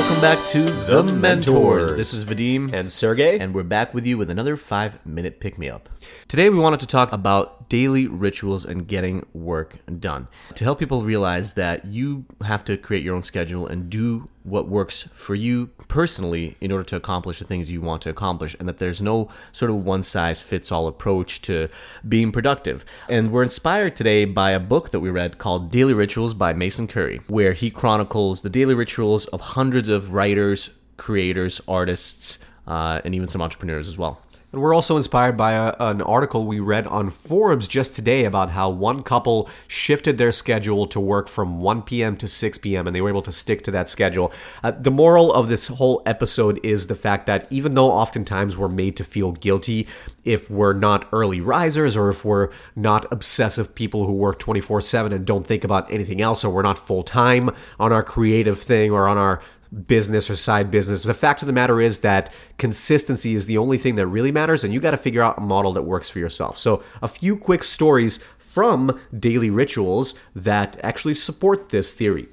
[0.00, 1.94] Welcome back to The, Mentors.
[1.94, 2.72] This is Vadim.
[2.72, 3.38] And Sergey.
[3.38, 5.90] And we're back with you with another five minute pick me up.
[6.26, 11.02] Today, we wanted to talk about daily rituals and getting work done to help people
[11.02, 15.66] realize that you have to create your own schedule and do what works for you
[15.88, 19.28] personally in order to accomplish the things you want to accomplish, and that there's no
[19.52, 21.68] sort of one size fits all approach to
[22.08, 22.84] being productive.
[23.08, 26.88] And we're inspired today by a book that we read called Daily Rituals by Mason
[26.88, 33.14] Currey, where he chronicles the daily rituals of hundreds of writers, creators, artists, uh, and
[33.14, 34.20] even some entrepreneurs as well.
[34.52, 38.50] And we're also inspired by a, an article we read on Forbes just today about
[38.50, 42.16] how one couple shifted their schedule to work from 1 p.m.
[42.16, 42.88] to 6 p.m.
[42.88, 44.32] and they were able to stick to that schedule.
[44.64, 48.68] Uh, the moral of this whole episode is the fact that even though oftentimes we're
[48.68, 49.86] made to feel guilty
[50.24, 55.12] if we're not early risers or if we're not obsessive people who work 24 7
[55.12, 58.90] and don't think about anything else or we're not full time on our creative thing
[58.90, 59.40] or on our
[59.86, 61.02] business or side business.
[61.02, 64.64] The fact of the matter is that consistency is the only thing that really matters,
[64.64, 66.58] and you got to figure out a model that works for yourself.
[66.58, 72.28] So, a few quick stories from daily rituals that actually support this theory.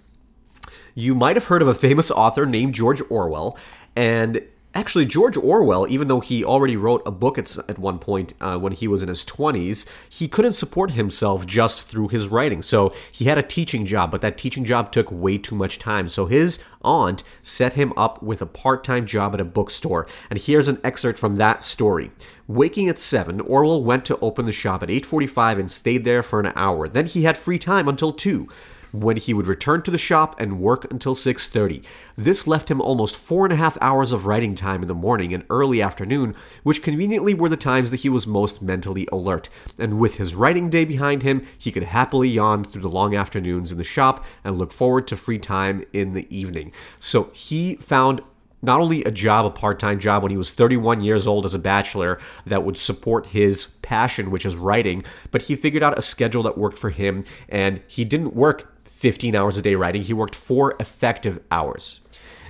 [0.95, 3.57] You might have heard of a famous author named George Orwell,
[3.95, 4.41] and
[4.77, 8.59] Actually, George Orwell, even though he already wrote a book at, at one point uh,
[8.59, 12.61] when he was in his 20s, he couldn't support himself just through his writing.
[12.61, 16.07] So he had a teaching job, but that teaching job took way too much time.
[16.07, 20.05] So his aunt set him up with a part time job at a bookstore.
[20.29, 22.11] And here's an excerpt from that story.
[22.45, 26.39] Waking at 7, Orwell went to open the shop at 8:45 and stayed there for
[26.39, 26.87] an hour.
[26.87, 28.47] Then he had free time until 2
[28.91, 31.83] when he would return to the shop and work until 6.30
[32.15, 35.33] this left him almost four and a half hours of writing time in the morning
[35.33, 39.49] and early afternoon which conveniently were the times that he was most mentally alert.
[39.77, 43.71] And with his writing day behind him he could happily yawn through the long afternoons
[43.71, 46.71] in the shop and look forward to free time in the evening.
[46.99, 48.21] So he found
[48.61, 51.53] not only a job, a part time job when he was 31 years old as
[51.53, 56.01] a bachelor that would support his passion, which is writing, but he figured out a
[56.01, 60.01] schedule that worked for him and he didn't work 15 hours a day writing.
[60.01, 61.99] He worked four effective hours.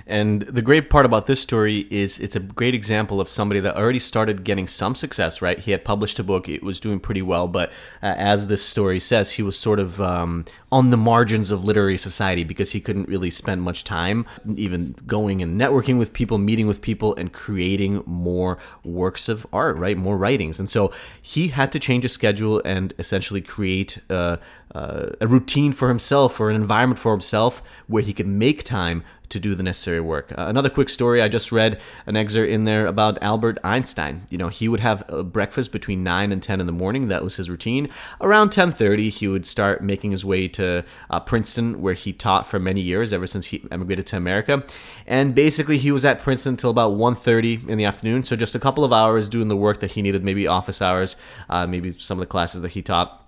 [0.08, 3.76] And the great part about this story is it's a great example of somebody that
[3.76, 5.58] already started getting some success, right?
[5.58, 7.70] He had published a book, it was doing pretty well, but
[8.02, 11.98] uh, as this story says, he was sort of um, on the margins of literary
[11.98, 14.24] society because he couldn't really spend much time
[14.56, 19.76] even going and networking with people, meeting with people, and creating more works of art,
[19.76, 19.98] right?
[19.98, 20.58] More writings.
[20.58, 20.90] And so
[21.20, 24.38] he had to change his schedule and essentially create uh,
[24.74, 29.02] uh, a routine for himself or an environment for himself where he could make time
[29.30, 30.32] to do the necessary work.
[30.32, 34.26] Uh, another quick story I just read an excerpt in there about Albert Einstein.
[34.30, 37.08] You know, he would have breakfast between 9 and 10 in the morning.
[37.08, 37.88] That was his routine.
[38.20, 42.58] Around 10:30, he would start making his way to uh, Princeton where he taught for
[42.58, 44.64] many years ever since he emigrated to America.
[45.06, 48.58] And basically he was at Princeton until about 1:30 in the afternoon, so just a
[48.58, 51.16] couple of hours doing the work that he needed, maybe office hours,
[51.48, 53.24] uh, maybe some of the classes that he taught.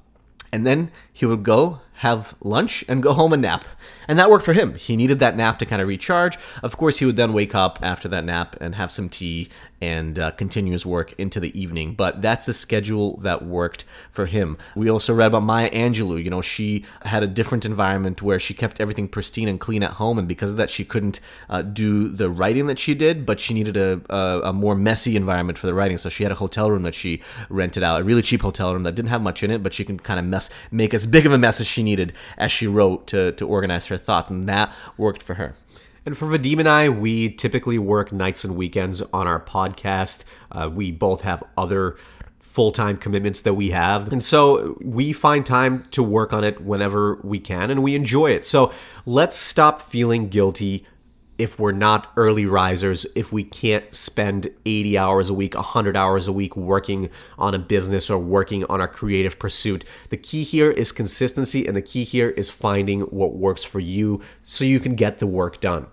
[0.52, 3.62] And then he would go have lunch and go home and nap.
[4.08, 4.74] And that worked for him.
[4.74, 6.38] He needed that nap to kind of recharge.
[6.62, 9.50] Of course, he would then wake up after that nap and have some tea
[9.82, 11.94] and uh, continue his work into the evening.
[11.94, 14.58] But that's the schedule that worked for him.
[14.74, 16.22] We also read about Maya Angelou.
[16.22, 19.92] You know, she had a different environment where she kept everything pristine and clean at
[19.92, 23.24] home, and because of that, she couldn't uh, do the writing that she did.
[23.24, 26.32] But she needed a, a, a, more messy environment for the writing, so she had
[26.32, 29.22] a hotel room that she rented out, a really cheap hotel room that didn't have
[29.22, 31.60] much in it, but she can kind of mess make as big of a mess
[31.60, 31.89] as she needed
[32.38, 35.54] as she wrote to to organize her thoughts, and that worked for her.
[36.06, 40.24] And for Vadim and I, we typically work nights and weekends on our podcast.
[40.50, 41.96] Uh, we both have other
[42.50, 44.12] full time commitments that we have.
[44.12, 48.32] And so we find time to work on it whenever we can and we enjoy
[48.32, 48.44] it.
[48.44, 48.72] So
[49.06, 50.84] let's stop feeling guilty
[51.40, 56.26] if we're not early risers, if we can't spend 80 hours a week, 100 hours
[56.26, 57.08] a week working
[57.38, 59.82] on a business or working on a creative pursuit.
[60.10, 64.20] The key here is consistency, and the key here is finding what works for you
[64.44, 65.86] so you can get the work done.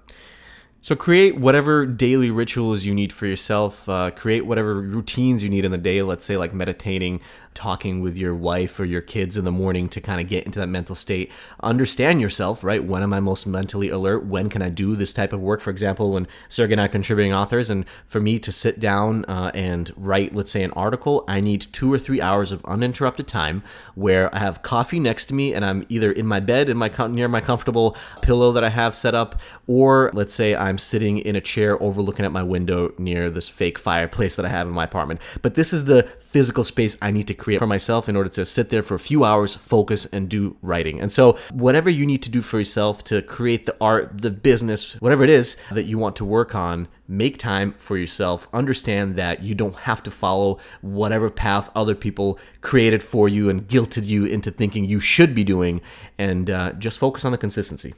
[0.87, 3.89] So create whatever daily rituals you need for yourself.
[3.89, 6.01] Uh, create whatever routines you need in the day.
[6.01, 7.19] Let's say like meditating,
[7.53, 10.59] talking with your wife or your kids in the morning to kind of get into
[10.59, 11.29] that mental state.
[11.61, 12.81] Understand yourself, right?
[12.81, 14.27] When am I most mentally alert?
[14.27, 15.59] When can I do this type of work?
[15.59, 19.25] For example, when Sergey and I are contributing authors, and for me to sit down
[19.25, 23.27] uh, and write, let's say, an article, I need two or three hours of uninterrupted
[23.27, 23.61] time
[23.95, 26.89] where I have coffee next to me and I'm either in my bed in my
[27.09, 31.19] near my comfortable pillow that I have set up, or let's say I'm time sitting
[31.19, 34.73] in a chair overlooking at my window near this fake fireplace that I have in
[34.73, 35.21] my apartment.
[35.41, 38.45] But this is the physical space I need to create for myself in order to
[38.45, 40.99] sit there for a few hours, focus, and do writing.
[41.01, 44.99] And so, whatever you need to do for yourself to create the art, the business,
[45.01, 48.47] whatever it is that you want to work on, make time for yourself.
[48.53, 53.67] Understand that you don't have to follow whatever path other people created for you and
[53.67, 55.81] guilted you into thinking you should be doing,
[56.17, 57.93] and uh, just focus on the consistency.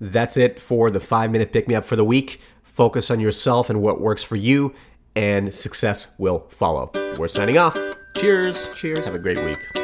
[0.00, 2.40] That's it for the five minute pick me up for the week.
[2.62, 4.74] Focus on yourself and what works for you,
[5.16, 6.90] and success will follow.
[7.18, 7.76] We're signing off.
[8.16, 8.72] Cheers.
[8.74, 9.04] Cheers.
[9.04, 9.77] Have a great week.